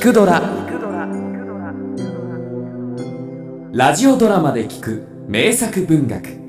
[0.00, 0.40] 聞くドラ」
[3.70, 6.40] ラジオドラマで聞く名作文学。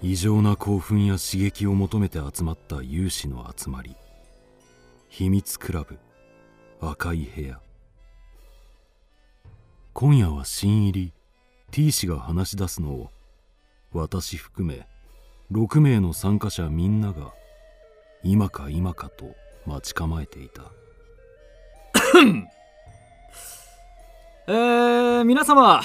[0.00, 3.94] 異常な興奮や刺激を求めて集まった有志の集まり。
[5.10, 5.98] 秘密クラブ。
[6.80, 7.60] 赤い部屋。
[9.92, 11.12] 今夜は新入り。
[11.70, 13.10] T 氏が話し出すのを
[13.92, 14.88] 私含め
[15.52, 17.34] 6名の参加者みんなが
[18.26, 20.72] 今か今かと待ち構えていた。
[24.48, 25.82] えー、皆様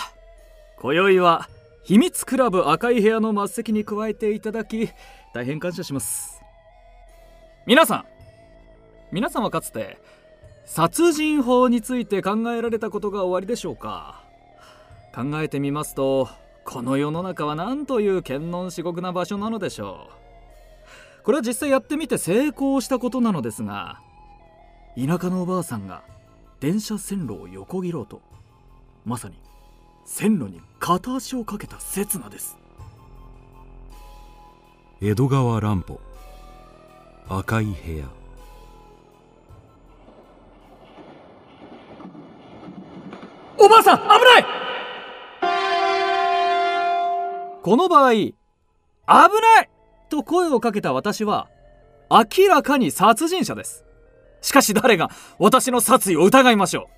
[0.78, 1.50] 今宵は
[1.84, 4.90] 秘密クラブ赤い部屋の末席に加えていただき
[5.34, 6.42] 大変感謝します。
[7.66, 8.06] 皆さん
[9.12, 9.98] 皆様かつて
[10.64, 14.24] 殺人法について考えられたことがおありでしょうか。
[15.14, 16.30] 考えてみますと
[16.64, 20.29] この世の中は何という検問至極な場所なのでしょう。
[21.30, 24.02] これは実際やってみて成功したことなのですが
[24.98, 26.02] 田舎のおばあさんが
[26.60, 28.24] 電車線路を横切ろうと
[29.06, 29.36] まさに
[30.06, 32.58] 線路に片足をかけた刹那です。
[35.02, 36.02] 江戸川乱歩
[37.28, 38.10] 赤い部屋。
[43.60, 44.46] おばあさん危ない！
[47.62, 48.34] この場合危
[49.06, 49.70] ない
[50.10, 51.48] と声をかけた私は
[52.10, 53.86] 明らかに殺人者です。
[54.42, 56.90] しかし誰が私の殺意を疑いましょ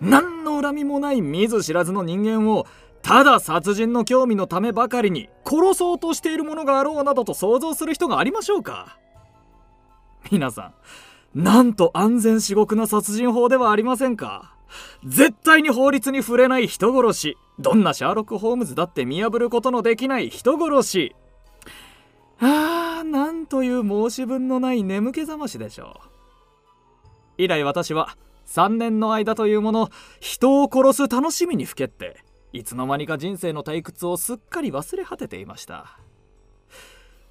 [0.00, 0.08] う。
[0.08, 2.66] 何の恨みもない見ず知らずの人間を
[3.02, 8.98] ただ殺人の興味のためばかりに殺そうとしているものがあろうなどと想像する人がありましょうか。
[10.30, 10.72] 皆さ
[11.34, 14.54] んなんと安全至極な殺人法ではありませんか。
[15.04, 21.14] 絶対に法律に触れない人殺しどんなシャーロック・ホームズだって見破ることのできない人殺し。
[22.44, 26.08] あーなんという申し分のない眠気覚ましでしょう。
[27.38, 32.18] 以来私は3年の間というもの人を殺す楽しみにふけって
[32.52, 35.98] いつの間にか人生の退屈をすっかり忘れ果てていました。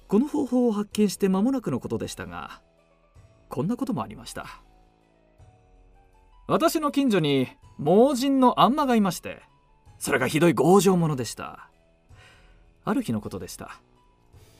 [0.08, 2.60] この方法を発見して間もなくのことでしたが
[3.48, 4.62] こんなこともありました。
[6.48, 9.42] 私の近所に盲人のあんまがいまして
[9.98, 11.68] それがひどい強情者でした。
[12.84, 13.82] ある日のことでした。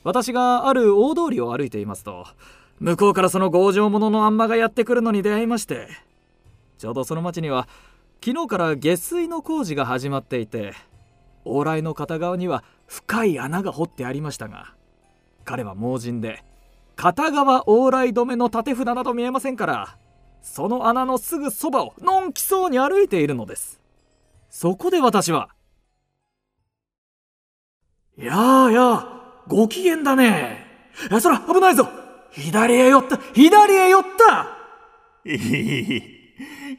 [0.03, 2.27] 私がある大通りを歩いていますと
[2.79, 5.87] 向こうからその強情者のあんまがやってくるのに出会いまして
[6.77, 7.67] ちょうどその町には
[8.23, 10.73] 昨日から下水の工事が始まっていて
[11.45, 14.73] 往来の片側には深い穴が掘ってありましたが
[15.45, 16.43] 彼は盲人で
[16.95, 19.97] 片側往来止めの縦札など見えませんから
[20.41, 23.79] その穴のすぐそばをのんきそうに歩いているのです。
[24.49, 25.49] そこで私は
[28.17, 30.65] やーやーご機嫌だね。
[31.11, 31.89] えそら危ないぞ。
[32.31, 33.17] 左へ寄った。
[33.33, 34.57] 左へ寄った。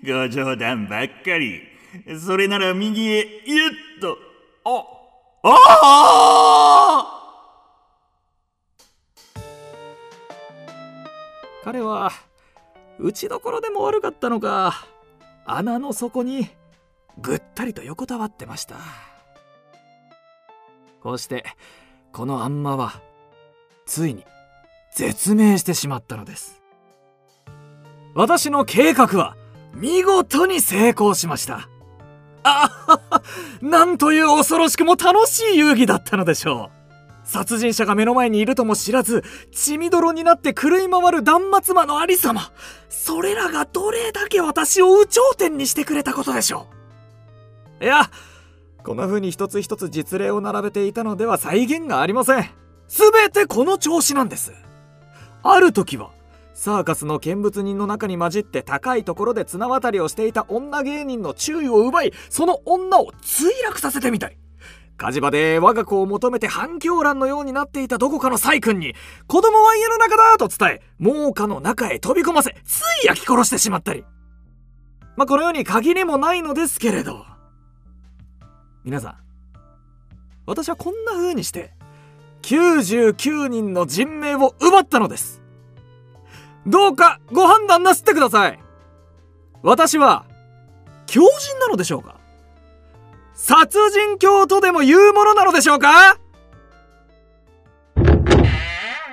[0.04, 1.60] ご冗談ばっかり。
[2.18, 3.70] それなら右へ、ゆっ
[4.00, 4.18] と。
[4.64, 4.84] あ、
[5.44, 7.20] あ
[11.62, 12.10] 彼は、
[12.98, 14.86] 打ちどころでも悪かったのか、
[15.46, 16.48] 穴の底に
[17.18, 18.76] ぐったりと横たわってました。
[21.00, 21.44] こうして、
[22.14, 23.02] このあんまは、
[23.86, 24.24] ついに
[24.94, 26.62] 絶命してしまったのです。
[28.14, 29.36] 私の計画は
[29.74, 31.68] 見事に成功しました。
[32.44, 32.70] あ
[33.60, 37.26] なんという恐ろしくも楽しい遊戯だったのでしょう。
[37.26, 42.52] 殺人者が目の前にいるとも知らず血みどろになって狂い回る断末魔のありさま。
[42.88, 46.68] それらがどれだけ私を有頂天にしてくれたことでしょ
[47.80, 47.84] う。
[47.84, 48.08] いや
[48.84, 52.50] こんな風に一つ一つ実例を並べていたのでは再現がありません。
[52.86, 54.52] 全てこの調子なんです。
[55.42, 56.10] ある時は
[56.52, 64.36] サーカスの見物人の中に混じって高いところで綱渡りをしていた女芸人の注意を奪いその女を墜落させてみたり
[64.96, 68.94] 火事場で我が子を求めて反響欄のようになっていたどこかの細君に
[69.26, 74.04] 子供は家の中だと伝え猛火の中へ飛び込ませつい焼き殺してしまったり。
[75.16, 77.33] まあこのように限りもないのですけれど。
[78.84, 79.16] 皆さん
[80.46, 81.72] 私はこんな風にして
[82.42, 85.40] 99人の人命を奪ったのです。
[86.66, 88.58] どうかご判断なすってください。
[89.62, 90.26] 私は
[91.06, 92.16] 狂人なのでしょうか？
[93.32, 96.18] 殺人狂とでも言うものなのでしょうか？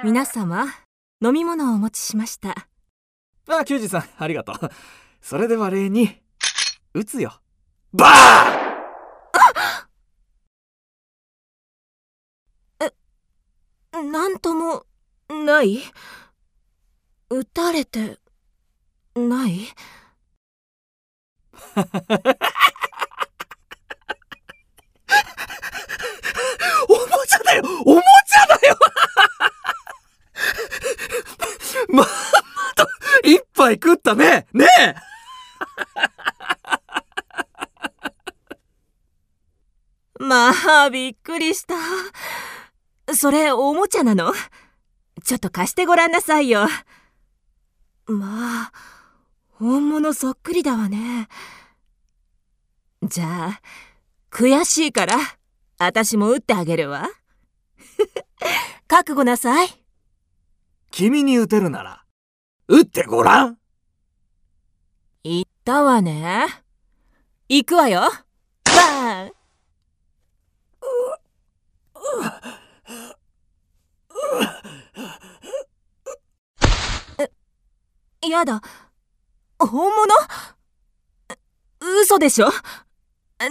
[0.03, 0.65] 皆様
[1.23, 2.67] 飲み物をお持ちしました。
[3.47, 4.55] あ球児さんありがとう。
[5.21, 6.17] それでは礼に
[6.93, 7.39] 撃つよ。
[7.93, 8.60] バーな
[14.31, 14.85] んとも
[15.29, 15.83] ない？
[17.29, 18.17] 撃たれて
[19.15, 19.67] ない？
[26.89, 27.63] おもちゃだよ！
[27.85, 28.77] おもちゃだよ！
[31.89, 32.05] まんま
[32.75, 32.87] と
[33.23, 34.47] 一杯食ったね！
[34.53, 34.95] ねえ！
[40.19, 40.51] ま
[40.83, 41.75] あ、びっくりした。
[43.21, 44.33] それ、おもちゃなの？
[45.23, 46.65] ちょっと貸してごらんなさいよ。
[48.07, 48.71] まあ、
[49.51, 51.27] 本物そっくりだわね。
[53.03, 53.61] じゃあ、
[54.31, 55.17] 悔しいから、
[55.77, 57.07] 私も撃ってあげるわ。
[58.89, 59.69] 覚悟なさい。
[60.89, 62.03] 君に撃てるなら
[62.69, 63.59] 撃ってごらん
[65.23, 66.47] 言ったわね。
[67.47, 68.01] 行くわよ。
[68.65, 69.41] バーン
[78.20, 78.61] え、やだ。
[79.59, 80.13] 本物？
[82.01, 82.49] 嘘でしょ？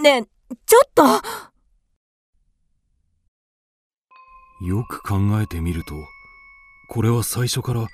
[0.01, 1.03] ねえ、ちょっと。
[4.65, 5.95] よく考えてみると
[6.89, 7.87] これは最初から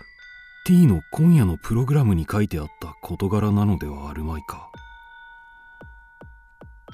[0.66, 4.70] T の今夜のプログラムに書いてあった事柄なのではあるまいか。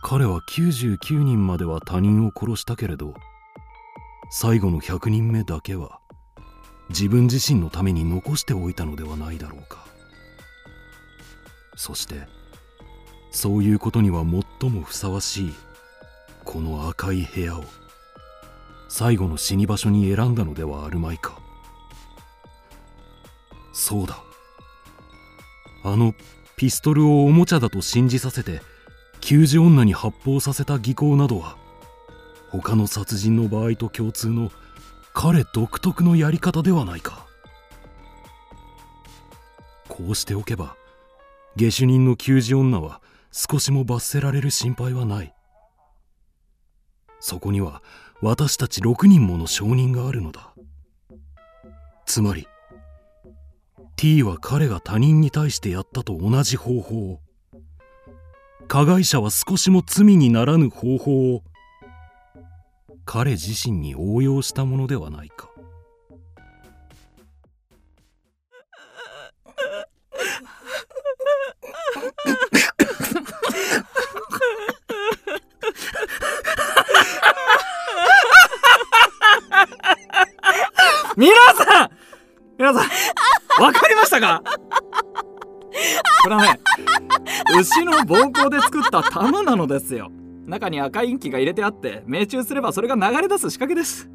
[0.02, 3.14] 彼は99人までは他人を殺したけれど
[4.32, 6.02] 最後の100人目だけは
[6.94, 9.86] 自分自身のために残しておいたのではないだろうか。
[11.76, 12.28] そして
[13.32, 14.24] そういうことには
[14.60, 15.54] 最もふさわしい
[16.46, 17.64] この赤い部屋を
[18.90, 21.40] 最後の死に場所に選んだのではあるまいか。
[23.74, 24.24] そうだ。
[25.84, 26.14] あの
[26.56, 28.62] ピストルをおもちゃだと信じさせて
[29.20, 31.58] 給仕女に発砲させた技巧などは
[32.52, 34.52] 他の殺人の場合と共通の
[35.14, 37.28] 彼独特のやり方ではないか。
[39.88, 40.76] こうしておけば
[41.56, 43.00] 下手人の給仕女は
[43.32, 45.34] 少しも罰せられる心配はない。
[47.20, 47.82] そこには
[48.22, 50.54] 私たち6人もの証人があるのだ。
[52.06, 52.48] つまり
[53.96, 57.20] T は彼が他人に対してやったと同じ方法を。
[58.68, 61.44] 加害者は少しも罪にならぬ方法を
[63.06, 65.50] 彼自身に応用したものではないか。
[81.16, 81.92] 皆さん
[82.58, 84.42] 皆さんわかりましたか？
[86.24, 86.60] これはね
[87.60, 90.12] 牛の膀胱で作った玉なのですよ。
[90.54, 94.10] 中に赤インキが入れてあって命中すればそれが流れ出す仕掛けです。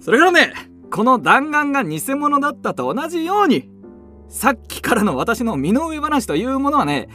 [0.00, 0.52] それからね
[0.90, 3.68] この弾丸が偽物だったと同じように
[4.28, 7.08] さっきからの私の身の上話というものはね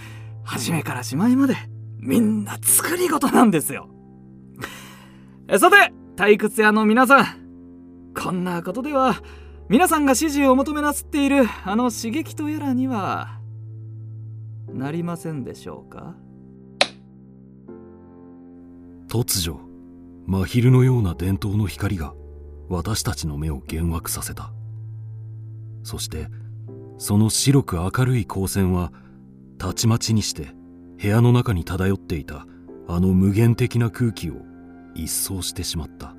[0.44, 1.56] 初めからしまいまで
[2.00, 3.90] みんな作り事なんですよ。
[5.57, 7.25] さて退屈屋の皆さん
[8.13, 9.16] こんなことでは
[9.69, 13.39] 皆さんが指示を求めなすっているあの刺激とやらには
[14.68, 16.16] なりませんでしょうか？
[19.13, 19.60] 突如
[20.25, 22.15] 真昼のような伝統の光が
[22.68, 24.51] 私たちの目を幻惑させた。
[25.84, 26.29] そして
[26.98, 28.91] その白く明るい光線は
[29.60, 30.55] たちまちにして
[31.00, 32.48] 部屋の中に漂っていた
[32.88, 34.38] あの無限的な空気を
[34.96, 36.15] 一掃してしまった。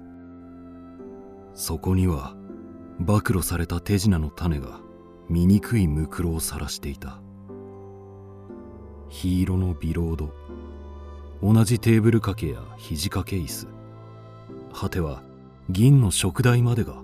[1.52, 2.36] そこには
[3.00, 4.78] 暴露された手品の種が
[5.28, 7.20] 醜いムクロを晒していた。
[9.08, 10.43] 黄色のビロード。
[11.44, 13.68] 同じテーブル掛けや肘掛け椅子。
[14.72, 15.22] 果ては
[15.68, 17.02] 銀の食台までが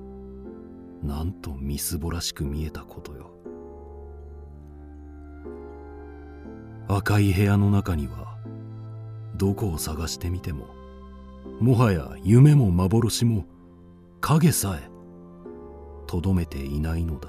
[1.03, 3.31] なんとみすぼらしく見えたことよ。
[6.89, 8.39] 赤い部屋の中には
[9.37, 10.69] どこを探してみても
[11.61, 13.45] もはや夢も幻も
[14.23, 14.89] 影さえ
[16.07, 17.29] とどめていないのだ